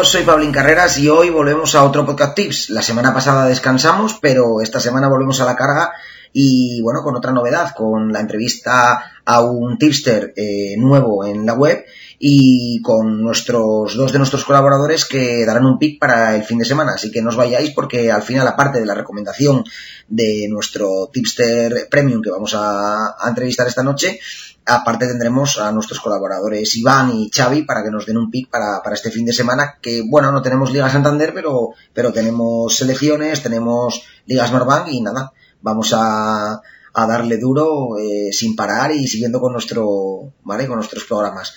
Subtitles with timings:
[0.00, 2.70] Todos, soy Pablín Carreras y hoy volvemos a otro Podcast Tips.
[2.70, 5.92] La semana pasada descansamos, pero esta semana volvemos a la carga
[6.32, 11.52] y bueno, con otra novedad, con la entrevista a un tipster eh, nuevo en la
[11.52, 11.84] web
[12.18, 16.64] y con nuestros dos de nuestros colaboradores que darán un pick para el fin de
[16.64, 16.92] semana.
[16.94, 19.64] Así que no os vayáis porque al final, aparte de la recomendación
[20.08, 24.18] de nuestro tipster premium que vamos a, entrevistar esta noche,
[24.66, 28.82] aparte tendremos a nuestros colaboradores Iván y Xavi para que nos den un pick para,
[28.82, 33.42] para este fin de semana, que bueno, no tenemos Liga Santander, pero, pero tenemos selecciones,
[33.42, 36.60] tenemos Liga Smartbank y nada, vamos a,
[36.92, 40.66] a darle duro eh, sin parar y siguiendo con nuestro, ¿vale?
[40.66, 41.54] Con nuestros programas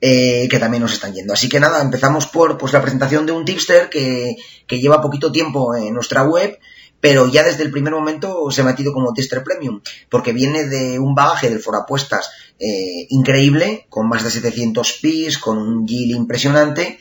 [0.00, 1.32] eh, que también nos están yendo.
[1.32, 5.32] Así que nada, empezamos por pues, la presentación de un tipster que, que lleva poquito
[5.32, 6.58] tiempo en nuestra web,
[7.00, 10.98] pero ya desde el primer momento se ha metido como tipster premium, porque viene de
[10.98, 16.16] un bagaje del foro apuestas eh, increíble, con más de 700 pis, con un yield
[16.16, 16.98] impresionante,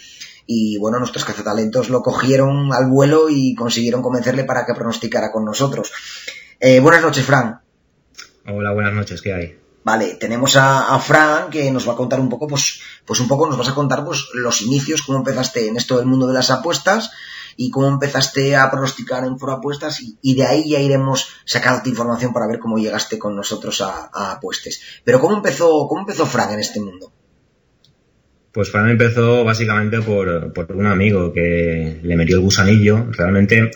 [0.47, 5.43] y bueno, nuestros cazatalentos lo cogieron al vuelo y consiguieron convencerle para que pronosticara con
[5.43, 5.91] nosotros.
[6.81, 7.61] buenas noches, Fran.
[8.47, 9.65] Hola, buenas noches, ¿qué hay?
[9.85, 13.47] Vale, tenemos a, Fran que nos va a contar un poco, pues, pues un poco
[13.47, 16.49] nos vas a contar pues los inicios, cómo empezaste en esto del mundo de las
[16.49, 17.11] apuestas
[17.57, 22.33] y cómo empezaste a pronosticar en foro apuestas y, de ahí ya iremos sacando información
[22.33, 24.81] para ver cómo llegaste con nosotros a, a apuestes.
[25.03, 27.11] Pero cómo empezó, cómo empezó Fran en este mundo.
[28.51, 33.07] Pues Fran empezó básicamente por, por un amigo que le metió el gusanillo.
[33.11, 33.71] Realmente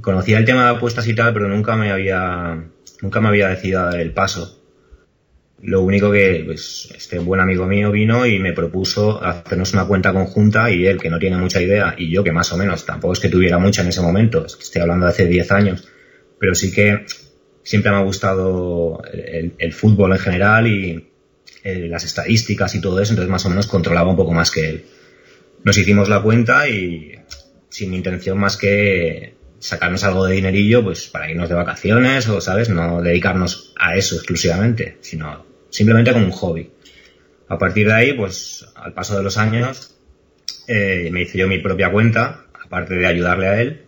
[0.00, 2.64] conocía el tema de apuestas y tal, pero nunca me había
[3.02, 4.63] nunca me había decidido dar el paso.
[5.64, 10.12] Lo único que pues, este buen amigo mío vino y me propuso hacernos una cuenta
[10.12, 13.14] conjunta y él, que no tiene mucha idea, y yo, que más o menos, tampoco
[13.14, 15.88] es que tuviera mucha en ese momento, estoy hablando de hace 10 años,
[16.38, 17.06] pero sí que
[17.62, 21.08] siempre me ha gustado el, fútbol en general y
[21.62, 24.68] eh, las estadísticas y todo eso, entonces más o menos controlaba un poco más que
[24.68, 24.84] él.
[25.64, 27.14] Nos hicimos la cuenta y
[27.70, 32.68] sin intención más que sacarnos algo de dinerillo pues para irnos de vacaciones o, ¿sabes?
[32.68, 36.70] No dedicarnos a eso exclusivamente, sino simplemente como un hobby.
[37.48, 39.96] A partir de ahí, pues al paso de los años,
[40.68, 43.80] eh, me hice yo mi propia cuenta, aparte de ayudarle a él,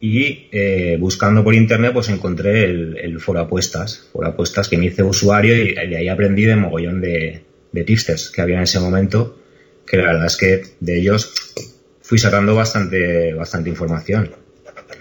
[0.00, 5.02] y eh, buscando por internet, pues encontré el, foro apuestas, foro apuestas que me hice
[5.02, 9.38] usuario y de ahí aprendí de mogollón de, de tipsters que había en ese momento,
[9.86, 11.52] que la verdad es que de ellos
[12.00, 14.30] fui sacando bastante, bastante información.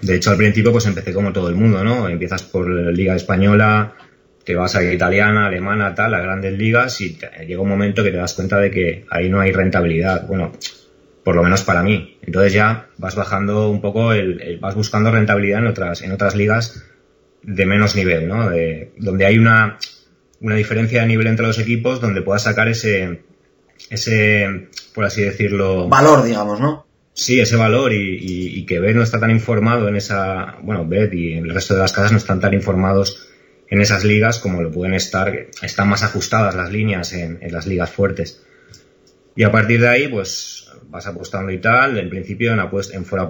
[0.02, 2.10] De hecho, al principio pues empecé como todo el mundo, ¿no?
[2.10, 3.96] Empiezas por Liga Española,
[4.44, 8.18] te vas a Italiana, Alemana, tal, a grandes ligas y llega un momento que te
[8.18, 10.28] das cuenta de que ahí no hay rentabilidad.
[10.28, 10.52] Bueno,
[11.24, 12.18] por lo menos para mí.
[12.22, 16.84] Entonces ya vas bajando un poco, el, vas buscando rentabilidad en otras, en otras ligas
[17.44, 18.50] de menos nivel, ¿no?
[18.50, 19.78] De, donde hay una,
[20.42, 23.24] una diferencia de nivel entre los equipos donde puedas sacar ese,
[23.90, 25.88] ese, por así decirlo...
[25.88, 26.86] Valor, digamos, ¿no?
[27.14, 31.34] Sí, ese valor y, que Bet no está tan informado en esa, bueno, Bet y
[31.34, 33.29] el resto de las casas no están tan informados
[33.70, 37.90] en esas ligas como lo pueden estar, están más ajustadas las líneas en, las ligas
[37.90, 38.42] fuertes.
[39.36, 41.98] Y a partir de ahí, pues vas apostando y tal.
[41.98, 43.30] En principio, en, apuest en fuera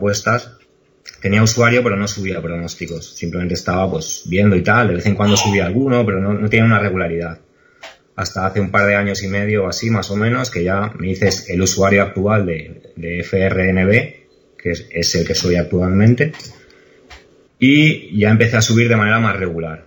[1.21, 3.15] tenía usuario, pero no subía pronósticos.
[3.15, 4.87] Simplemente estaba pues viendo y tal.
[4.87, 7.39] De vez en cuando subía alguno, pero no, no tenía una regularidad
[8.19, 10.91] hasta hace un par de años y medio o así más o menos, que ya
[10.99, 16.33] me dices el usuario actual de, FRNB, que es, el que soy actualmente,
[17.59, 19.85] y ya empecé a subir de manera más regular.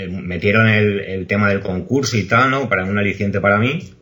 [0.00, 2.68] Eh, metieron el, tema del concurso y tal, ¿no?
[2.68, 3.92] Para un aliciente para mí.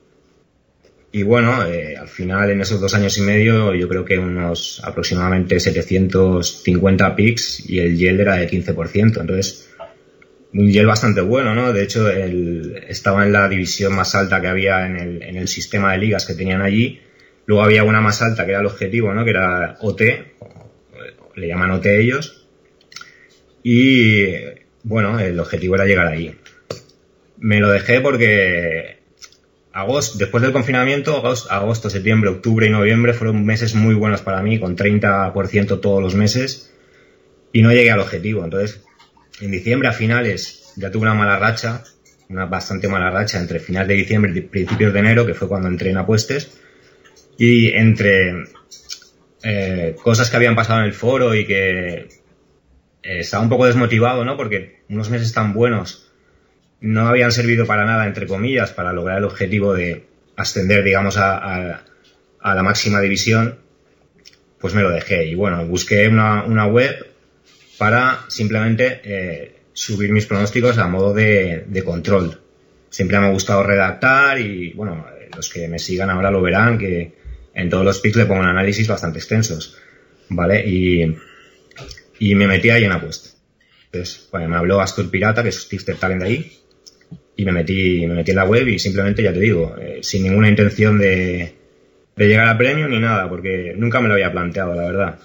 [1.11, 4.81] Y bueno, eh, al final en esos dos años y medio yo creo que unos
[4.85, 9.21] aproximadamente 750 pics y el yield era de 15%.
[9.21, 9.71] Entonces
[10.53, 11.73] un gel bastante bueno, ¿no?
[11.73, 15.49] De hecho, él estaba en la división más alta que había en el, en el
[15.49, 17.01] sistema de ligas que tenían allí.
[17.47, 19.25] Luego había una más alta que era el objetivo, ¿no?
[19.25, 20.03] Que era OT,
[21.35, 22.47] le llaman OT ellos.
[23.65, 24.27] Y
[24.83, 26.37] bueno, el objetivo era llegar ahí.
[27.39, 28.99] Me lo dejé porque
[29.73, 34.59] agosto, después del confinamiento, agosto, septiembre, octubre y noviembre fueron meses muy buenos para mí,
[34.59, 36.73] con 30% todos los meses.
[37.53, 38.45] Y no llegué al objetivo.
[38.45, 38.83] Entonces,
[39.41, 41.83] en diciembre a finales ya tuve una mala racha,
[42.29, 45.69] una bastante mala racha entre finales de diciembre y principios de enero, que fue cuando
[45.69, 46.59] entré en apuestes.
[47.39, 48.45] Y entre
[49.43, 52.09] eh, cosas que habían pasado en el foro y que
[53.03, 54.37] estaba un poco desmotivado, ¿no?
[54.37, 56.11] Porque unos meses tan buenos
[56.81, 60.06] no habían servido para nada, entre comillas, para lograr el objetivo de
[60.37, 61.83] ascender, digamos, a,
[62.43, 63.59] la máxima división,
[64.61, 65.27] pues me lo dejé.
[65.27, 67.06] Y bueno, busqué una, una web
[67.79, 72.41] para simplemente eh, subir mis pronósticos a modo de, control.
[72.91, 75.06] Siempre me ha gustado redactar y, bueno,
[75.37, 77.12] los que me sigan ahora lo verán, que
[77.55, 79.77] en todos los picks le pongo un análisis bastante extensos,
[80.29, 80.67] ¿vale?
[80.67, 81.17] Y,
[82.19, 83.31] y me metí ahí en apuesta.
[83.87, 86.53] Entonces, bueno, me habló Astur Pirata, que es tipster talent de ahí,
[87.37, 90.25] y me metí, me metí en la web y simplemente, ya te digo, eh, sin
[90.25, 91.55] ninguna intención de,
[92.17, 95.19] de llegar a premio ni nada, porque nunca me lo había planteado, la verdad.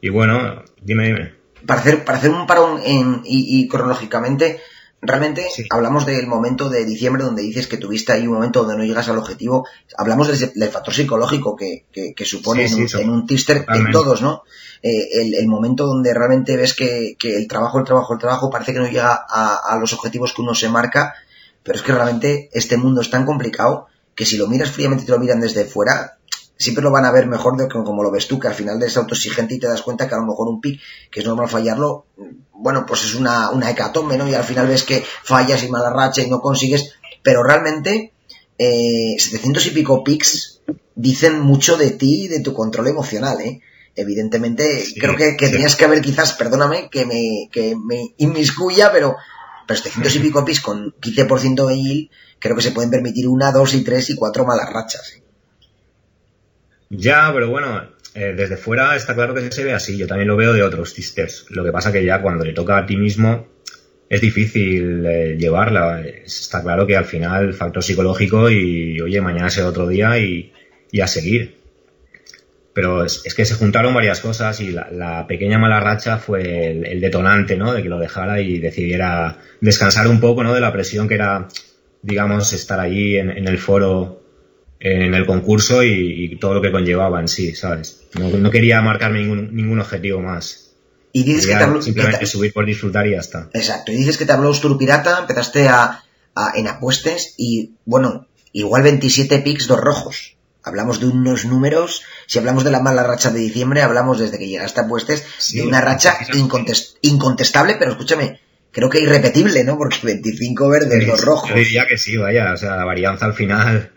[0.00, 1.32] Y bueno, dime, dime.
[1.64, 4.60] Para hacer, para hacer un parón en, y, cronológicamente,
[5.06, 8.84] realmente hablamos del momento de diciembre donde dices que tuviste ahí un momento donde no
[8.84, 9.66] llegas al objetivo.
[9.96, 14.42] Hablamos del, factor psicológico que, que, supone en, un, en, un, en todos, ¿no?
[14.82, 18.72] Eh, el, momento donde realmente ves que, que, el trabajo, el trabajo, el trabajo parece
[18.72, 21.14] que no llega a, a los objetivos que uno se marca,
[21.62, 25.06] pero es que realmente este mundo es tan complicado que si lo miras fríamente y
[25.06, 26.18] te lo miran desde fuera,
[26.56, 28.96] siempre lo van a ver mejor de como lo ves tú, que al final es
[28.96, 30.80] autoexigente y te das cuenta que a lo mejor un pick,
[31.10, 32.06] que es normal fallarlo,
[32.52, 34.28] bueno, pues es una, una hecatombe, ¿no?
[34.28, 38.12] Y al final ves que fallas y mala racha y no consigues, pero realmente
[38.58, 40.62] eh, 700 y pico picks
[40.94, 43.60] dicen mucho de ti y de tu control emocional, ¿eh?
[43.94, 49.16] Evidentemente, creo que, tenías que haber quizás, perdóname, que me, que me inmiscuya, pero,
[49.66, 53.52] pero 700 y pico picks con 15% de yield, creo que se pueden permitir una,
[53.52, 55.14] dos y tres y cuatro malas rachas.
[55.16, 55.25] ¿eh?
[56.90, 57.82] Ya, pero bueno,
[58.14, 59.98] eh, desde fuera está claro que se ve así.
[59.98, 61.46] Yo también lo veo de otros sisters.
[61.50, 63.48] Lo que pasa que ya cuando le toca a ti mismo
[64.08, 66.02] es difícil eh, llevarla.
[66.02, 70.52] Está claro que al final factor psicológico y oye, mañana será otro día y,
[71.02, 71.56] a seguir.
[72.72, 77.56] Pero es, que se juntaron varias cosas y la, pequeña mala racha fue el, detonante,
[77.56, 77.74] ¿no?
[77.74, 80.54] De que lo dejara y decidiera descansar un poco, ¿no?
[80.54, 81.48] De la presión que era,
[82.00, 84.25] digamos, estar allí en el foro
[84.78, 88.02] en el concurso y, todo lo que conllevaba en sí, ¿sabes?
[88.14, 90.72] No, quería marcarme ningún, ningún objetivo más.
[91.12, 93.48] Y dices que te habló, simplemente subir por disfrutar y ya está.
[93.54, 93.90] Exacto.
[93.90, 96.02] Y dices que te habló Ostur Pirata, empezaste a,
[96.54, 100.36] en apuestes y, bueno, igual 27 picks, dos rojos.
[100.62, 104.48] Hablamos de unos números, si hablamos de la mala racha de diciembre, hablamos desde que
[104.48, 105.24] llegaste a apuestes
[105.54, 106.18] de una racha
[107.00, 108.40] incontestable, pero escúchame,
[108.72, 109.78] creo que irrepetible, ¿no?
[109.78, 111.48] Porque 25 verdes, dos rojos.
[111.48, 113.95] Yo diría que sí, vaya, o sea, la varianza al final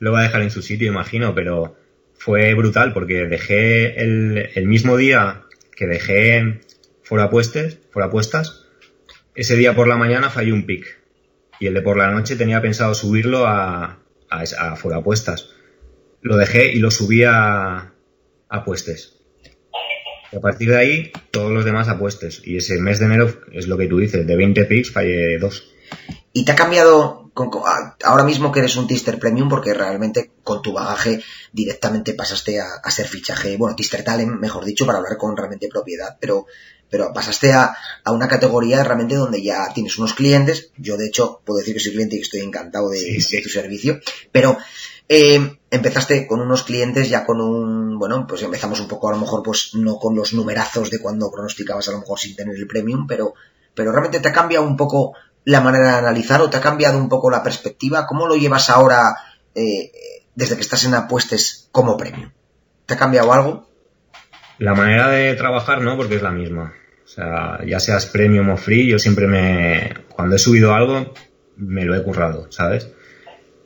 [0.00, 1.76] lo va a dejar en su sitio, imagino, pero
[2.14, 5.42] fue brutal porque dejé el, mismo día
[5.76, 6.60] que dejé
[7.02, 8.66] fuera apuestas, fuera apuestas,
[9.34, 10.98] ese día por la mañana falló un pick
[11.60, 14.00] y el de por la noche tenía pensado subirlo a,
[14.30, 15.50] a, fuera apuestas.
[16.22, 17.92] Lo dejé y lo subí a,
[18.48, 19.16] apuestes.
[20.32, 22.42] Y a partir de ahí, todos los demás apuestes.
[22.44, 25.72] Y ese mes de enero es lo que tú dices, de 20 picks fallé dos.
[26.32, 27.29] ¿Y te ha cambiado
[28.04, 31.22] ahora mismo que eres un Tister Premium, porque realmente con tu bagaje
[31.52, 36.16] directamente pasaste a, ser fichaje, bueno, Tister Talent, mejor dicho, para hablar con realmente propiedad,
[36.20, 36.46] pero,
[36.88, 37.76] pero pasaste a,
[38.06, 40.70] una categoría realmente donde ya tienes unos clientes.
[40.76, 44.00] Yo, de hecho, puedo decir que soy cliente y que estoy encantado de, tu servicio,
[44.32, 44.58] pero
[45.08, 49.18] eh, empezaste con unos clientes ya con un, bueno, pues empezamos un poco a lo
[49.18, 52.66] mejor, pues no con los numerazos de cuando pronosticabas a lo mejor sin tener el
[52.66, 53.34] premium, pero,
[53.74, 55.14] pero realmente te ha cambiado un poco
[55.50, 58.06] la manera de analizar o te ha cambiado un poco la perspectiva?
[58.06, 59.16] ¿Cómo lo llevas ahora
[59.54, 59.90] eh,
[60.34, 62.32] desde que estás en apuestes como premio?
[62.86, 63.68] ¿Te ha cambiado algo?
[64.58, 66.72] La manera de trabajar no, porque es la misma.
[67.04, 69.92] O sea, ya seas premium o free, yo siempre me...
[70.08, 71.12] Cuando he subido algo,
[71.56, 72.88] me lo he currado, ¿sabes?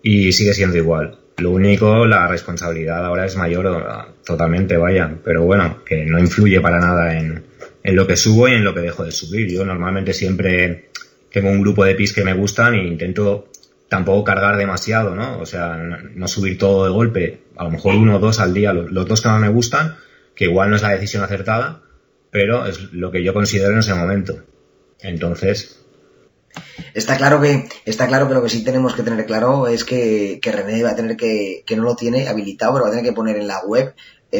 [0.02, 1.18] Y sigue siendo igual.
[1.36, 5.18] Lo único, la responsabilidad ahora es mayor totalmente, vaya.
[5.22, 7.44] Pero bueno, que no influye para nada en,
[7.82, 9.52] en lo que subo y en lo que dejo de subir.
[9.52, 10.90] Yo normalmente siempre
[11.34, 13.48] tengo un grupo de pis que me gustan e intento
[13.88, 15.40] tampoco cargar demasiado, ¿no?
[15.40, 18.72] O sea, no, subir todo de golpe, a lo mejor uno o dos al día,
[18.72, 19.96] los, dos que más me gustan,
[20.36, 21.82] que igual no es la decisión acertada,
[22.30, 24.44] pero es lo que yo considero en ese momento.
[25.00, 25.80] Entonces,
[26.94, 30.38] Está claro que está claro que lo que sí tenemos que tener claro es que,
[30.40, 33.04] que René va a tener que, que no lo tiene habilitado, pero va a tener
[33.04, 33.92] que poner en la web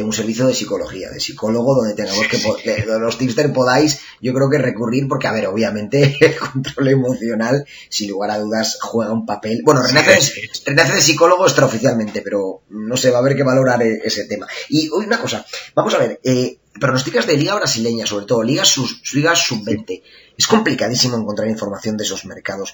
[0.03, 4.57] un servicio de psicología, de psicólogo, donde tengamos que, los tipster podáis, yo creo que
[4.57, 9.61] recurrir, porque, a ver, obviamente el control emocional, sin lugar a dudas, juega un papel.
[9.63, 14.25] Bueno, renace, de psicólogo extraoficialmente, pero no sé, va a haber que valorar e, ese
[14.25, 14.47] tema.
[14.69, 18.69] Y hoy una cosa, vamos a ver, eh, pronosticas de liga brasileña, sobre todo, ligas,
[18.69, 20.03] sus, ligas sub-20.
[20.37, 22.73] Es complicadísimo encontrar información de esos mercados.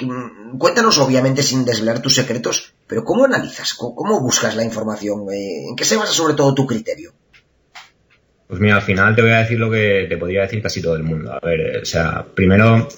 [0.00, 3.74] Mm, cuéntanos, obviamente, sin desvelar tus secretos, pero ¿cómo analizas?
[3.74, 5.26] ¿Cómo, buscas la información?
[5.32, 7.12] Eh, ¿En qué se basa sobre todo tu criterio?
[8.46, 10.96] Pues mira, al final te voy a decir lo que te podría decir casi todo
[10.96, 11.32] el mundo.
[11.32, 12.88] A ver, eh, o sea, primero,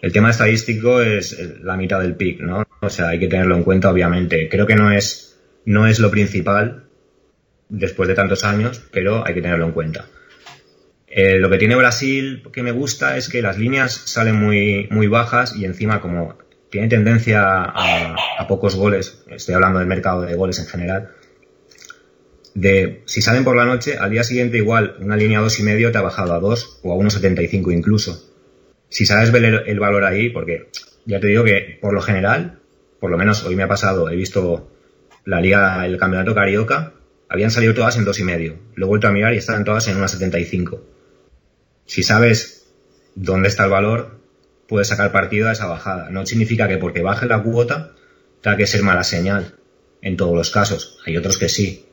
[0.00, 2.64] el tema estadístico es la mitad del pick, ¿no?
[2.80, 4.48] O sea, hay que tenerlo en cuenta, obviamente.
[4.48, 6.84] Creo que no es, no es lo principal
[7.68, 10.06] después de tantos años, pero hay que tenerlo en cuenta.
[11.10, 15.06] Eh, lo que tiene Brasil que me gusta es que las líneas salen muy, muy
[15.06, 16.36] bajas y encima como
[16.70, 21.10] tiene tendencia a, pocos goles, estoy hablando del mercado de goles en general,
[22.54, 25.92] de si salen por la noche, al día siguiente igual una línea dos y medio
[25.92, 28.24] te ha bajado a 2 o a 1,75 incluso.
[28.90, 30.68] Si sabes ver el, valor ahí, porque
[31.04, 32.58] ya te digo que por lo general,
[33.00, 34.70] por lo menos hoy me ha pasado, he visto
[35.24, 36.94] la liga, el campeonato carioca,
[37.28, 38.56] habían salido todas en dos y medio.
[38.74, 40.80] Lo he vuelto a mirar y estaban todas en 1,75.
[41.88, 42.66] Si sabes
[43.14, 44.20] dónde está el valor,
[44.68, 46.10] puedes sacar partido a esa bajada.
[46.10, 47.92] No significa que porque baje la cuota
[48.42, 49.54] tenga que ser mala señal
[50.02, 51.00] en todos los casos.
[51.06, 51.86] Hay otros que sí.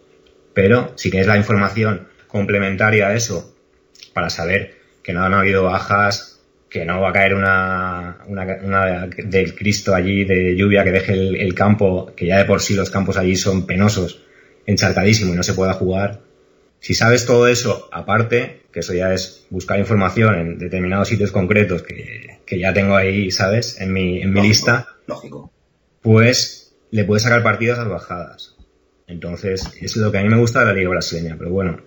[0.53, 3.55] Pero si tienes la información complementaria a eso
[4.13, 9.55] para saber que no han habido bajas, que no va a caer una, una, del
[9.55, 13.15] Cristo allí de lluvia que deje el, campo, que ya de por sí los campos
[13.15, 14.23] allí son penosos,
[14.65, 16.19] encharcadísimo y no se pueda jugar.
[16.85, 21.81] Si sabes todo eso, aparte, que eso ya es buscar información en determinados sitios concretos
[21.81, 23.81] que, ya tengo ahí, ¿sabes?
[23.81, 24.89] En mi, en mi lista.
[25.07, 25.51] Lógico.
[26.03, 28.55] Pues le puedes sacar partido a esas bajadas.
[29.07, 31.81] Entonces, es lo que a mí me gusta de la liga brasileña, pero bueno.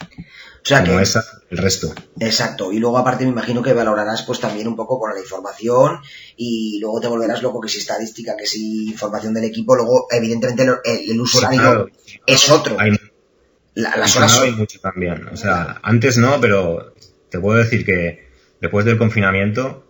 [0.00, 1.92] O sea como esa, el resto.
[2.20, 2.72] Exacto.
[2.72, 5.98] Y luego aparte me imagino que valorarás pues también un poco con la información
[6.38, 10.66] y luego te volverás loco que si estadística, que si información del equipo, luego evidentemente
[10.84, 11.90] el, uso horario
[12.26, 12.76] es otro.
[12.78, 12.92] Hay,
[13.80, 15.28] las horas hay mucho también.
[15.32, 16.94] O sea, antes no, pero
[17.30, 18.28] te puedo decir que
[18.60, 19.86] después del confinamiento,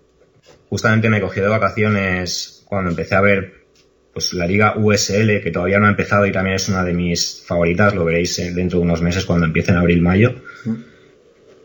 [0.69, 3.61] justamente me cogí de vacaciones cuando empecé a ver
[4.13, 7.45] pues la liga USL, que todavía no ha empezado y también es una de mis
[7.47, 10.35] favoritas, lo veréis dentro de unos meses cuando empiecen abril-mayo.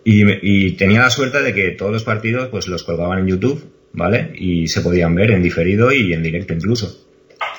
[0.04, 3.64] Y, tenía la suerte de que todos los partidos pues los colgaban en YouTube,
[3.94, 4.32] ¿vale?
[4.36, 7.08] Y se podían ver en diferido y en directo incluso.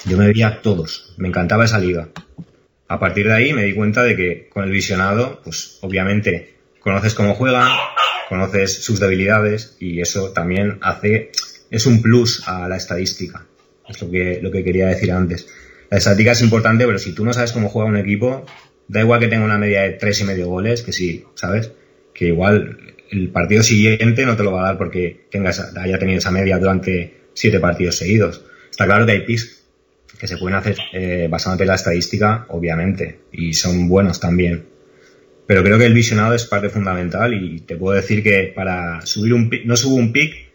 [0.04, 2.08] Yo me veía todos, me encantaba esa liga.
[2.88, 7.14] A partir de ahí me di cuenta de que con el visionado, pues obviamente conoces
[7.14, 7.68] cómo juegan,
[8.28, 11.30] conoces sus debilidades y eso también hace,
[11.70, 13.46] es un plus a la estadística.
[13.88, 15.48] Es lo que, lo que quería decir antes.
[15.90, 18.44] La estadística es importante, pero si tú no sabes cómo juega un equipo,
[18.88, 21.72] da igual que tenga una media de tres y medio goles, que sí, ¿sabes?
[22.14, 26.18] Que igual el partido siguiente no te lo va a dar porque tengas, haya tenido
[26.18, 28.44] esa media durante siete partidos seguidos.
[28.70, 29.65] Está claro que hay pis
[30.18, 34.66] que se pueden hacer eh, basándote en la estadística, obviamente, y son buenos también.
[35.46, 39.32] Pero creo que el visionado es parte fundamental y te puedo decir que para subir
[39.32, 40.46] un pick, no subo un pick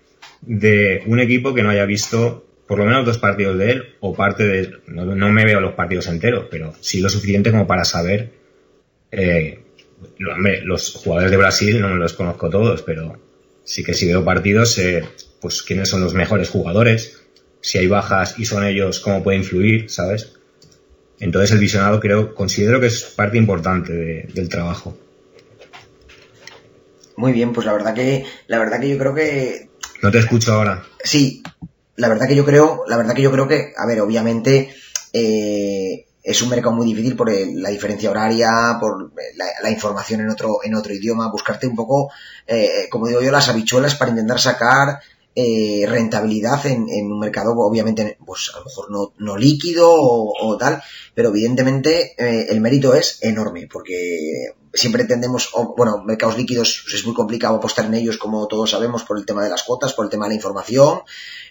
[0.42, 4.14] de un equipo que no haya visto por lo menos dos partidos de él o
[4.14, 4.82] parte de él.
[4.88, 8.32] No, me veo los partidos enteros, pero sí lo suficiente como para saber.
[9.12, 9.60] Eh,
[10.18, 13.20] los jugadores de Brasil no me los conozco todos, pero
[13.64, 15.04] sí que si veo partidos, sé
[15.42, 17.21] pues quiénes son los mejores jugadores,
[17.62, 20.34] si hay bajas y son ellos, cómo puede influir, ¿sabes?
[21.20, 23.94] Entonces el visionado creo, considero que es parte importante
[24.34, 24.98] del trabajo.
[27.16, 29.70] Muy bien, pues la verdad que, la verdad que yo creo que.
[30.02, 30.84] No te escucho ahora.
[31.04, 31.44] Sí,
[31.96, 34.74] la verdad que yo creo, la verdad que yo creo que, a ver, obviamente
[35.14, 39.12] eh, es un mercado muy difícil por la diferencia horaria, por
[39.62, 42.12] la, información en otro, en otro idioma, buscarte un poco,
[42.48, 45.00] eh, como digo yo, las habichuelas para intentar sacar
[45.36, 50.82] eh, rentabilidad en, un mercado, obviamente, pues a lo mejor no, no líquido o, tal,
[51.14, 57.56] pero evidentemente el mérito es enorme, porque siempre tendemos, bueno, mercados líquidos es muy complicado
[57.56, 60.26] apostar en ellos, como todos sabemos, por el tema de las cuotas, por el tema
[60.26, 61.02] de la información,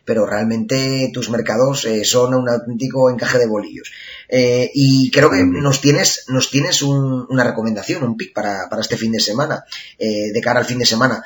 [0.05, 3.91] pero realmente tus mercados eh, son un auténtico encaje de bolillos.
[4.29, 9.13] Eh, y creo que nos tienes, nos tienes una recomendación, un pick para, este fin
[9.13, 9.65] de semana,
[9.99, 11.23] eh, de cara al fin de semana.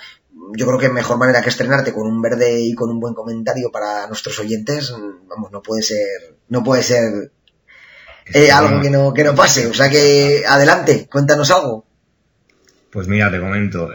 [0.52, 3.70] Yo creo que mejor manera que estrenarte con un verde y con un buen comentario
[3.70, 4.94] para nuestros oyentes,
[5.28, 7.30] vamos, no puede ser, no puede ser
[8.52, 9.66] algo que no, que no pase.
[9.66, 11.86] O sea que adelante, cuéntanos algo.
[12.90, 13.90] Pues mira, te comento,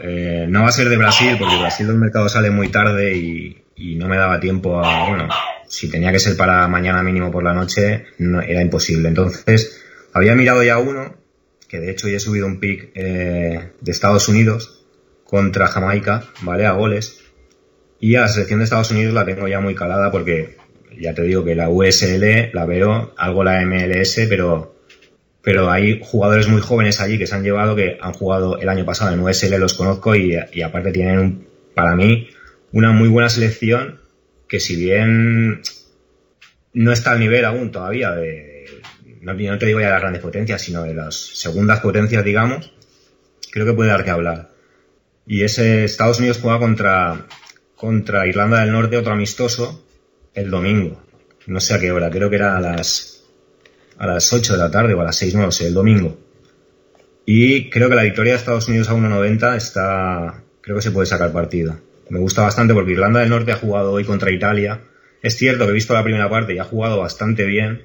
[0.48, 3.94] no va a ser de Brasil, porque Brasil el mercado sale muy tarde y, y
[3.94, 5.28] no me daba tiempo a, bueno,
[5.66, 9.08] si tenía que ser para mañana mínimo por la noche, no, era imposible.
[9.08, 9.80] Entonces,
[10.12, 11.14] había mirado ya uno,
[11.66, 14.79] que de hecho ya he subido un pick eh, de Estados Unidos
[15.30, 16.66] contra Jamaica, ¿vale?
[16.66, 17.22] A goles.
[18.00, 20.56] Y a la selección de Estados Unidos la tengo ya muy calada porque
[20.98, 24.74] ya te digo que la USL la veo, algo la MLS, pero,
[25.42, 28.84] pero hay jugadores muy jóvenes allí que se han llevado, que han jugado el año
[28.84, 32.28] pasado en USL, los conozco y, aparte tienen, un, para mí,
[32.72, 34.00] una muy buena selección
[34.48, 35.62] que si bien
[36.72, 38.66] no está al nivel aún todavía de,
[39.20, 42.72] no, te digo ya de las grandes potencias, sino de las segundas potencias, digamos,
[43.52, 44.49] creo que puede dar que hablar.
[45.26, 47.26] Y ese Estados Unidos juega contra,
[47.76, 49.84] contra Irlanda del Norte, otro amistoso,
[50.34, 51.02] el domingo.
[51.46, 53.24] No sé a qué hora, creo que era a las,
[53.98, 56.18] a las 8 de la tarde o a las 6, no lo sé, el domingo.
[57.26, 61.06] Y creo que la victoria de Estados Unidos a 1.90 está, creo que se puede
[61.06, 61.78] sacar partido
[62.10, 64.82] me gusta bastante porque Irlanda del Norte ha jugado hoy contra Italia.
[65.22, 67.84] Es cierto que he visto la primera parte y ha jugado bastante bien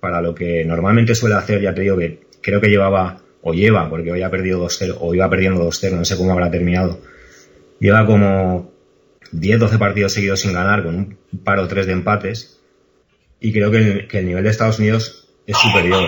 [0.00, 3.88] para lo que normalmente suele hacer, ya te digo que, creo que llevaba, o lleva,
[3.88, 6.98] porque hoy ha perdido 2-0, o iba perdiendo 2-0, no sé cómo habrá terminado.
[7.78, 8.72] Lleva como
[9.32, 12.60] 10-12 partidos seguidos sin ganar, con un par o tres de empates.
[13.38, 16.02] Y creo que el, nivel de Estados Unidos es superior.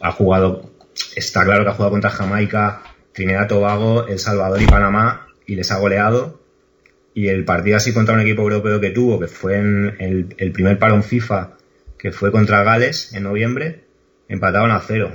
[0.00, 0.70] Ha, jugado,
[1.14, 5.70] está claro que ha jugado contra Jamaica, Trinidad, Tobago, El Salvador y Panamá, y les
[5.72, 6.40] ha goleado.
[7.12, 10.52] Y el partido así contra un equipo europeo que tuvo, que fue en el, el
[10.52, 11.58] primer parón FIFA,
[11.98, 13.84] que fue contra Gales en noviembre,
[14.26, 15.12] empataron a cero,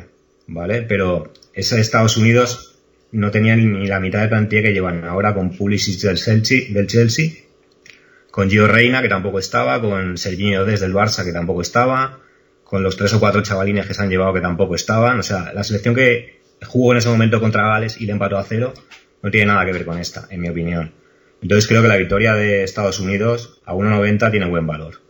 [0.50, 0.82] ¿vale?
[0.82, 2.76] Pero ese Estados Unidos
[3.12, 6.88] no tenía ni la mitad de plantilla que llevan ahora con Pulisic del Chelsea, del
[6.88, 7.32] Chelsea
[8.32, 12.20] con Gio Reina, que tampoco estaba, con Serginho desde el Barça, que tampoco estaba,
[12.64, 15.20] con los tres o cuatro chavalines que se han llevado que tampoco estaban.
[15.20, 18.44] O sea, la selección que jugó en ese momento contra Gales y le empató a
[18.44, 18.74] cero
[19.22, 20.94] no tiene nada que ver con esta, en mi opinión.
[21.42, 25.02] Entonces creo que la victoria de Estados Unidos a 1.90 tiene buen valor.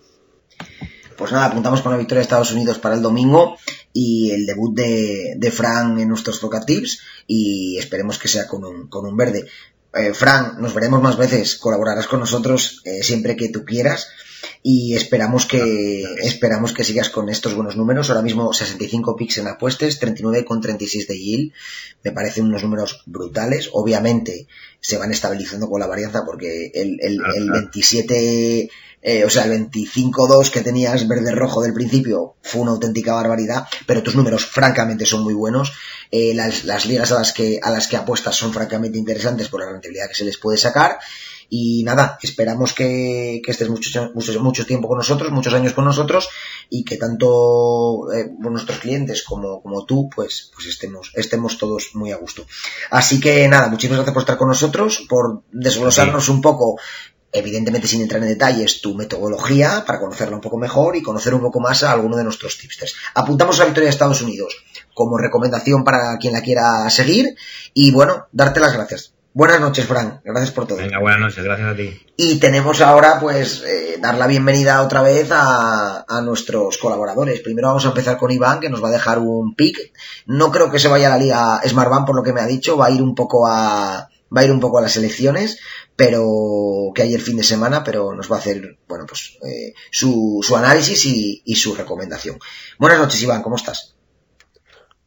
[1.17, 3.57] Pues nada, apuntamos con la victoria de Estados Unidos para el domingo
[3.93, 8.63] y el debut de, de Fran en nuestros Toca Tips y esperemos que sea con
[8.63, 9.47] un, con un verde.
[9.93, 14.09] Eh, Fran, nos veremos más veces, colaborarás con nosotros eh, siempre que tú quieras
[14.61, 18.09] y esperamos que esperamos que sigas con estos buenos números.
[18.09, 21.51] Ahora mismo 65 picks en apuestas, 39 con 36 de yield.
[22.03, 23.69] Me parecen unos números brutales.
[23.73, 24.47] Obviamente
[24.79, 28.69] se van estabilizando con la varianza porque el, el, el 27
[29.01, 34.03] eh, o sea, el 25-2 que tenías verde-rojo del principio fue una auténtica barbaridad, pero
[34.03, 35.71] tus números francamente son muy buenos.
[36.11, 39.61] Eh, las, las, ligas a las, que, a las que apuestas son francamente interesantes por
[39.61, 40.99] la rentabilidad que se les puede sacar.
[41.51, 45.85] Y nada, esperamos que, que estés mucho, mucho, mucho, tiempo con nosotros, muchos años con
[45.85, 46.29] nosotros
[46.69, 52.11] y que tanto eh, nuestros clientes como, como tú, pues, pues estemos, estemos todos muy
[52.11, 52.45] a gusto.
[52.91, 56.31] Así que nada, muchísimas gracias por estar con nosotros, por desglosarnos sí.
[56.31, 56.79] un poco
[57.31, 61.41] evidentemente sin entrar en detalles, tu metodología para conocerla un poco mejor y conocer un
[61.41, 62.95] poco más a alguno de nuestros tipsters.
[63.13, 64.55] Apuntamos a la victoria de Estados Unidos
[64.93, 67.35] como recomendación para quien la quiera seguir
[67.73, 69.13] y bueno, darte las gracias.
[69.31, 70.21] Buenas noches, Fran.
[70.23, 70.79] Gracias por todo.
[70.79, 71.43] Venga, buenas noches.
[71.43, 72.01] Gracias a ti.
[72.17, 77.39] Y tenemos ahora, pues, eh, dar la bienvenida otra vez a, a, nuestros colaboradores.
[77.41, 79.93] Primero vamos a empezar con Iván, que nos va a dejar un pick.
[80.25, 82.75] No creo que se vaya a la liga Smartbank, por lo que me ha dicho.
[82.75, 85.59] Va a ir un poco a, va a ir un poco a las elecciones,
[85.95, 89.73] pero que hay el fin de semana, pero nos va a hacer, bueno, pues eh,
[89.91, 92.39] su, su, análisis y, y, su recomendación.
[92.77, 93.95] Buenas noches, Iván, ¿cómo estás?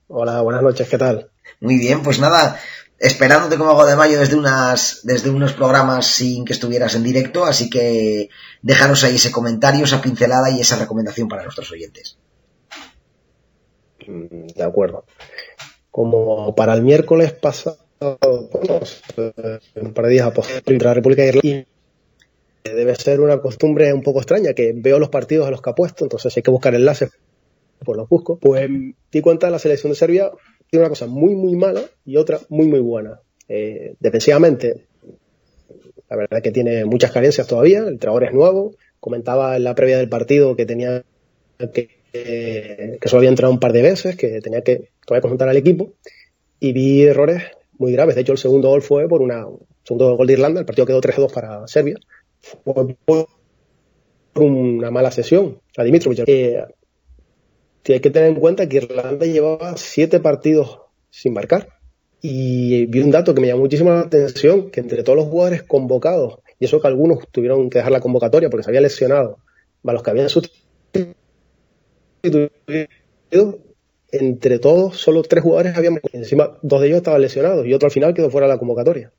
[0.09, 1.31] Hola, buenas noches, ¿qué tal?
[1.61, 2.61] Muy bien, pues nada,
[2.99, 7.45] esperándote como hago de mayo desde unas, desde unos programas sin que estuvieras en directo,
[7.45, 8.29] así que
[8.63, 12.19] déjanos ahí ese comentario, esa pincelada y esa recomendación para nuestros oyentes.
[14.07, 15.05] De acuerdo.
[15.91, 21.29] Como para el miércoles pasado un par de días a posteriori de la República de
[21.29, 21.67] Irlanda.
[22.65, 26.05] Debe ser una costumbre un poco extraña, que veo los partidos a los que apuesto,
[26.05, 27.11] entonces hay que buscar enlaces,
[27.85, 28.39] pues los busco.
[28.39, 28.71] Pues
[29.11, 30.31] di cuenta la selección de Serbia
[30.71, 33.21] tiene una cosa muy, muy mala y otra muy, muy buena.
[33.49, 34.85] Eh, defensivamente,
[36.09, 38.75] la verdad es que tiene muchas carencias todavía, el entrenador es nuevo.
[39.01, 41.03] Comentaba en la previa del partido que tenía
[41.75, 45.57] que, que solo había entrado un par de veces, que tenía que todavía consultar al
[45.57, 45.93] equipo
[46.61, 47.43] y vi errores
[47.83, 48.15] muy graves.
[48.15, 49.45] De hecho, el segundo gol fue por una
[49.85, 51.99] segundo gol de Irlanda, el partido quedó 3-2 para Serbia.
[52.41, 53.29] Fue por
[54.37, 56.25] una mala sesión a Dimitrovic.
[56.27, 56.63] Eh,
[57.89, 60.79] hay que tener en cuenta que Irlanda llevaba siete partidos
[61.11, 61.69] sin marcar.
[62.21, 65.65] Y vi un dato que me llamó muchísimo la atención, que entre todos los jugadores
[65.65, 69.39] convocados, y eso que algunos tuvieron que dejar la convocatoria porque se había lesionado,
[69.85, 71.19] a los que habían sustituido,
[74.13, 76.01] entre todos, solo tres jugadores habían.
[76.13, 79.11] Encima, dos de ellos estaban lesionados y otro al final quedó fuera de la convocatoria.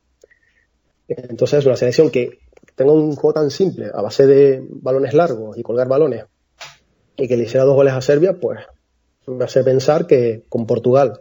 [1.07, 2.39] Entonces, es una selección que
[2.75, 6.25] tenga un juego tan simple, a base de balones largos y colgar balones,
[7.17, 8.59] y que le hiciera dos goles a Serbia, pues
[9.27, 11.19] me hace pensar que con Portugal,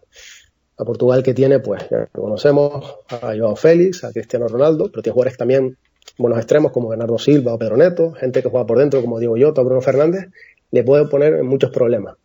[0.76, 5.14] a Portugal que tiene, pues ya conocemos a Joao Félix, a Cristiano Ronaldo, pero tiene
[5.14, 5.76] jugadores también
[6.18, 9.36] buenos extremos como Bernardo Silva o Pedro Neto, gente que juega por dentro como Diego
[9.36, 10.28] Llota o Bruno Fernández,
[10.70, 12.16] le puede poner muchos problemas.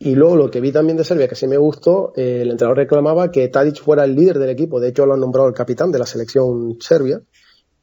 [0.00, 2.76] Y luego lo que vi también de Serbia, que sí me gustó, eh, el entrenador
[2.78, 4.78] reclamaba que Tadic fuera el líder del equipo.
[4.78, 7.20] De hecho, lo han nombrado el capitán de la selección serbia.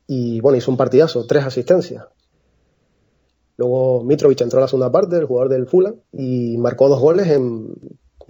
[0.07, 2.05] Y bueno, hizo un partidazo, tres asistencias.
[3.57, 7.27] Luego Mitrovic entró a la segunda parte, el jugador del Fulham, y marcó dos goles
[7.27, 7.73] en,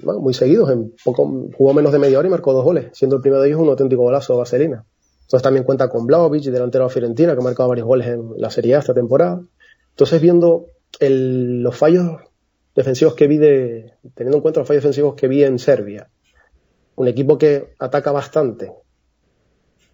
[0.02, 0.72] bueno, muy seguidos.
[0.72, 3.50] En poco, jugó menos de media hora y marcó dos goles, siendo el primero de
[3.50, 4.86] ellos un auténtico golazo de vaselina.
[5.22, 8.50] Entonces también cuenta con Blaovic, delantero de Fiorentina, que ha marcado varios goles en la
[8.50, 9.42] Serie A esta temporada.
[9.90, 10.68] Entonces, viendo
[11.00, 12.22] los fallos
[12.76, 16.10] defensivos que vi de, teniendo en cuenta los fallos defensivos que vi en Serbia,
[16.96, 18.72] un equipo que ataca bastante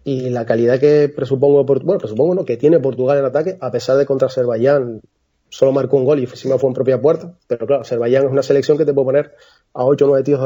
[0.04, 3.96] y la calidad que presupongo, bueno, presupongo no, que tiene Portugal en ataque, a pesar
[3.96, 5.00] de contra Azerbaiyán
[5.48, 7.36] solo marcó un gol y encima fue en propia puerta.
[7.46, 9.34] Pero claro, Azerbaiyán es una selección que te puede poner
[9.74, 10.40] a 8 o 9 tíos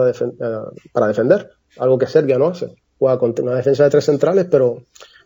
[0.93, 1.53] para defender.
[1.79, 2.75] Algo que Serbia no hace.
[2.99, 4.83] Juega con una defensa de tres centrales, pero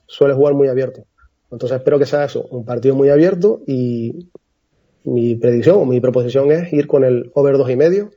[0.06, 1.04] suele jugar muy abierto.
[1.50, 4.28] Entonces espero que sea eso, un partido muy abierto y
[5.04, 8.10] mi predicción o mi proposición es ir con el over 2,5 y medio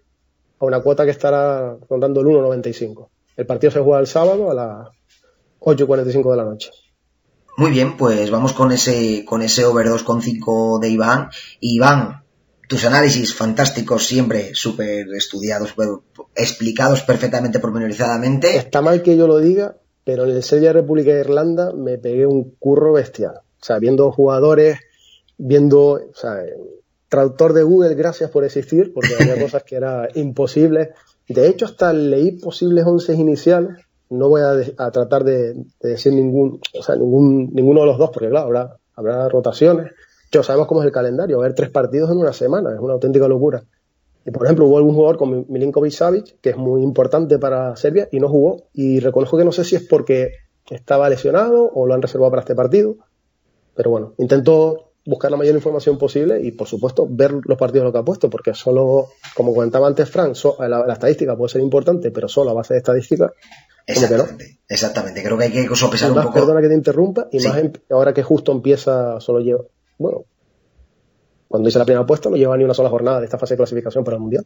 [0.60, 3.08] a una cuota que estará rondando el 1,95.
[3.36, 4.88] El partido se juega el sábado a las
[5.60, 6.72] 8.45 de la noche.
[7.58, 11.30] Muy bien, pues vamos con ese, con ese over 2.5 de Iván.
[11.60, 12.24] Iván,
[12.68, 15.76] tus análisis fantásticos, siempre súper estudiados,
[16.36, 18.58] explicados perfectamente pormenorizadamente.
[18.58, 22.26] Está mal que yo lo diga, pero en el Serbia República de Irlanda me pegué
[22.26, 23.36] un curro bestial.
[23.62, 24.80] O sea, viendo jugadores,
[25.38, 26.44] viendo, o sea,
[27.10, 30.92] traductor de Google, gracias por existir, porque había cosas que era imposible.
[31.28, 33.86] De hecho, hasta leí posibles once iniciales.
[34.10, 38.30] No voy a, tratar de, decir ningún, o sea, ningún, ninguno de los dos, porque
[38.30, 39.92] claro, habrá, habrá rotaciones.
[40.32, 42.94] Yo sabemos cómo es el calendario, a ver tres partidos en una semana, es una
[42.94, 43.64] auténtica locura.
[44.26, 48.08] Y por ejemplo, hubo algún jugador como Milinkovic Savic, que es muy importante para Serbia,
[48.12, 48.64] y no jugó.
[48.74, 50.32] Y reconozco que no sé si es porque
[50.70, 52.96] estaba lesionado o lo han reservado para este partido.
[53.76, 57.92] Pero bueno, intento buscar la mayor información posible y, por supuesto, ver los partidos lo
[57.92, 62.28] que ha puesto, porque solo, como comentaba antes Frank, la, estadística puede ser importante, pero
[62.28, 63.32] solo a base de estadística.
[63.86, 65.22] Exactamente, exactamente.
[65.22, 66.34] Creo que hay que sopesar un poco.
[66.34, 69.64] Perdona que te interrumpa, y más ahora que justo empieza, solo lleva,
[69.98, 70.26] bueno,
[71.50, 73.58] cuando hice la primera apuesta no lleva ni una sola jornada de esta fase de
[73.58, 74.46] clasificación para el Mundial.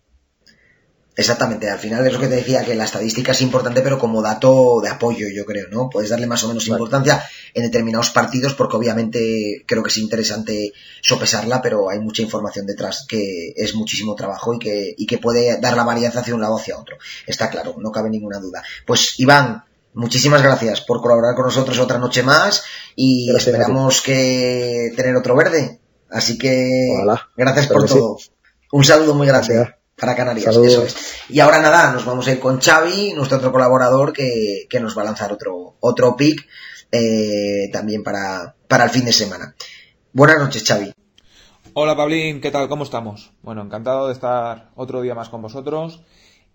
[1.18, 4.22] Exactamente, al final es lo que te decía, que la estadística es importante, pero como
[4.22, 5.90] dato de apoyo, yo creo, ¿no?
[5.90, 7.24] Puedes darle más o menos importancia
[7.56, 13.08] en determinados partidos, porque obviamente creo que es interesante sopesarla, pero hay mucha información detrás
[13.10, 16.54] que es muchísimo trabajo y que, y que puede dar la varianza hacia un lado
[16.54, 16.98] o hacia otro.
[17.26, 18.62] Está claro, no cabe ninguna duda.
[18.86, 19.64] Pues Iván,
[19.96, 22.64] muchísimas gracias por colaborar con nosotros otra noche más
[22.96, 25.80] y esperamos que tener otro verde.
[26.12, 26.92] Así que
[27.36, 28.20] gracias por todo.
[28.72, 31.26] Un saludo muy grande para Canarias, eso es.
[31.30, 35.02] Y ahora nada, nos vamos a ir con Xavi, nuestro otro colaborador, que, nos va
[35.02, 36.48] a lanzar otro, otro pick
[36.92, 39.56] eh, también para, para el fin de semana.
[40.14, 40.94] Buenas noches, Xavi.
[41.74, 42.70] Hola, Pablín, ¿qué tal?
[42.70, 43.34] ¿Cómo estamos?
[43.42, 46.04] Bueno, encantado de estar otro día más con vosotros.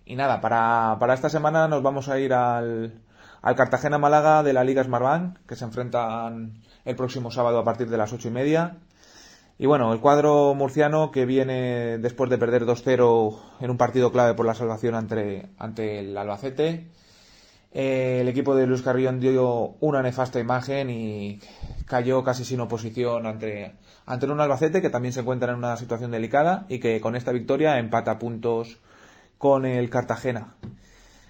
[0.04, 3.02] Y nada, para, para esta semana nos vamos a ir al,
[3.40, 7.88] al Cartagena Málaga de la Liga Smartbank, que se enfrentan el próximo sábado a partir
[7.88, 8.78] de las ocho y media.
[9.62, 14.34] Y bueno, el cuadro murciano que viene después de perder 2-0 en un partido clave
[14.34, 16.88] por la salvación ante, ante el Albacete.
[17.70, 21.38] Eh, el equipo de Luis Carrión dio una nefasta imagen y
[21.86, 26.10] cayó casi sin oposición ante, ante un Albacete que también se encuentra en una situación
[26.10, 28.80] delicada y que con esta victoria empata puntos
[29.38, 30.56] con el Cartagena.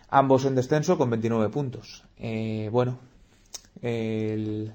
[0.08, 2.04] Ambos en descenso con 29 puntos.
[2.16, 2.98] Eh, bueno,
[3.82, 4.72] el,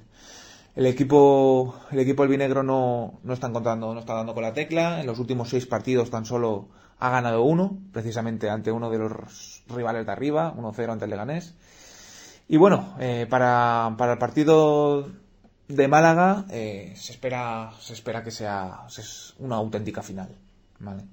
[0.77, 5.01] el equipo, el equipo albinegro no, no está encontrando, no está dando con la tecla.
[5.01, 9.63] En los últimos seis partidos tan solo ha ganado uno, precisamente ante uno de los
[9.67, 11.55] rivales de arriba, 1-0 ante el Leganés.
[12.47, 15.09] Y bueno, eh, para, para, el partido
[15.67, 18.85] de Málaga eh, se espera se espera que sea
[19.39, 20.37] una auténtica final,
[20.77, 21.05] ¿vale?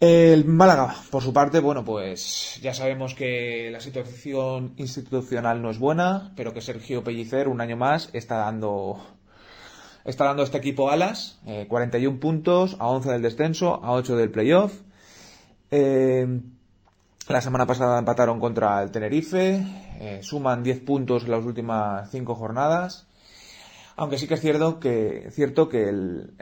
[0.00, 5.78] El Málaga, por su parte, bueno, pues ya sabemos que la situación institucional no es
[5.78, 9.00] buena, pero que Sergio Pellicer, un año más, está dando
[10.04, 14.30] está dando este equipo alas, 41 eh, puntos, a 11 del descenso, a 8 del
[14.30, 14.80] playoff.
[15.70, 16.40] Eh,
[17.28, 19.64] la semana pasada empataron contra el Tenerife,
[20.00, 23.06] eh, suman 10 puntos en las últimas 5 jornadas.
[23.96, 26.34] Aunque sí que es cierto que, cierto que el,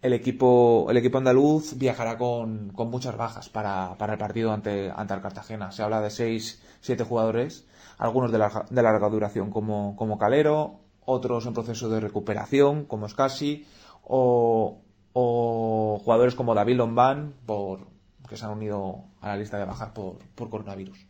[0.00, 4.90] el, equipo, el equipo andaluz viajará con, con muchas bajas para, para, el partido ante,
[4.94, 5.70] ante el Cartagena.
[5.70, 7.68] Se habla de 6, 7 jugadores,
[7.98, 13.64] algunos de, de larga duración como, como Calero, otros en proceso de recuperación como Scassi,
[14.02, 14.80] o,
[15.14, 17.86] jugadores como David Lombán, por,
[18.28, 21.06] que se han unido a la lista de bajas por, por coronavirus.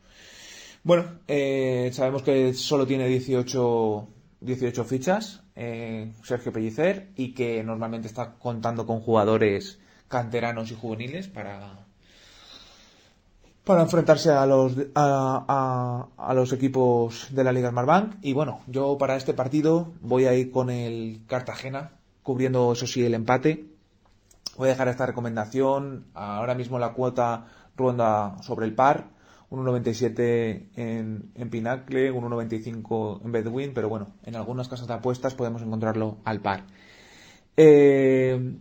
[0.84, 4.08] Bueno, eh, sabemos que solo tiene 18
[4.42, 9.78] 18 fichas, eh, Sergio Pellicer, y que normalmente está contando con jugadores
[10.08, 11.86] canteranos y juveniles para,
[13.64, 18.16] para enfrentarse a los, a, a, los equipos de la Liga Smartbank.
[18.20, 23.04] Y bueno, yo para este partido voy a ir con el Cartagena, cubriendo eso sí
[23.04, 23.66] el empate.
[24.56, 26.06] Voy a dejar esta recomendación.
[26.14, 29.06] Ahora mismo la cuota ronda sobre el par.
[29.52, 35.60] 1,97 en, en Pinacle, 1,95 en Bedwin, pero bueno, en algunas casas de apuestas podemos
[35.60, 36.64] encontrarlo al par.
[37.58, 38.56] Eh,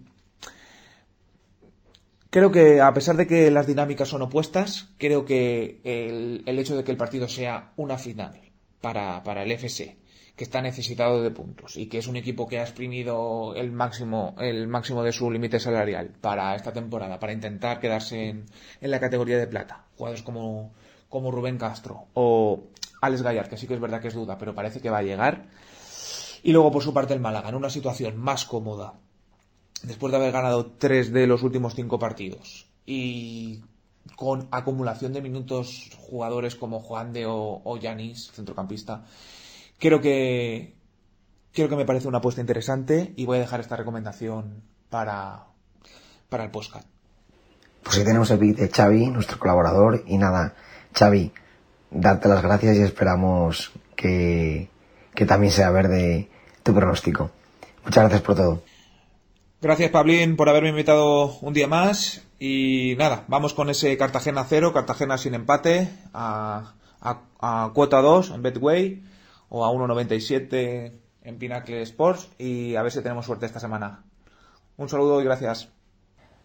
[2.30, 6.84] creo que a pesar de que las dinámicas son opuestas, creo que el, hecho de
[6.84, 8.41] que el partido sea una final
[8.82, 9.97] para, para el FC,
[10.41, 14.34] que está necesitado de puntos y que es un equipo que ha exprimido el máximo,
[14.39, 18.45] el máximo de su límite salarial para esta temporada, para intentar quedarse en,
[18.82, 19.86] la categoría de plata.
[19.95, 20.73] Jugadores como,
[21.10, 22.63] como Rubén Castro o
[23.01, 25.04] Alex Gallard, que sí que es verdad que es duda, pero parece que va a
[25.04, 25.45] llegar.
[26.41, 28.95] Y luego por su parte el Málaga, en una situación más cómoda,
[29.84, 33.62] después de haber ganado tres de los últimos cinco partidos y
[34.15, 39.06] con acumulación de minutos jugadores como Juan de o Yanis, centrocampista,
[39.82, 40.76] Creo que,
[41.54, 45.48] creo que me parece una apuesta interesante y voy a dejar esta recomendación para,
[46.30, 46.88] para el podcast.
[47.82, 50.04] Pues ahí tenemos el beat de Xavi, nuestro colaborador.
[50.06, 50.54] Y nada,
[50.94, 51.32] Xavi,
[51.89, 54.70] darte las gracias y esperamos que,
[55.15, 56.30] que también sea verde
[56.62, 57.32] tu pronóstico.
[57.84, 58.62] Muchas gracias por todo.
[59.63, 62.22] Gracias, Pablín, por haberme invitado un día más.
[62.38, 68.30] Y nada, vamos con ese Cartagena 0, Cartagena sin empate, a, a, a cuota 2
[68.30, 69.11] en Betway
[69.52, 74.04] o a 1.97 en Pinacle Sports y a ver si tenemos suerte esta semana.
[74.78, 75.70] Un saludo y gracias.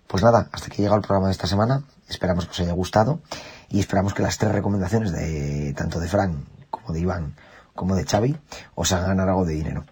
[0.08, 1.84] Pues nada, hasta que llega el programa de esta semana.
[2.08, 3.20] Esperamos que os haya gustado
[3.68, 7.36] y esperamos que las tres recomendaciones de tanto de Fran como de Iván
[7.74, 8.36] como de Xavi
[8.74, 9.84] os hagan algo de dinero.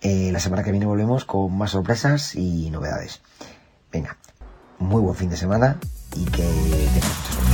[0.00, 3.20] Eh, la semana que viene volvemos con más sorpresas y novedades.
[3.92, 4.16] Venga,
[4.78, 5.78] muy buen fin de semana
[6.14, 7.47] y que tengamos mucha suerte.